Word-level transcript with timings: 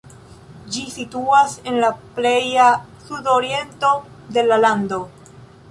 Ĝi 0.75 0.81
situas 0.93 1.53
en 1.73 1.77
la 1.83 1.91
pleja 2.17 2.67
sudoriento 3.09 3.95
de 4.39 4.47
la 4.51 4.61
lando. 4.67 5.05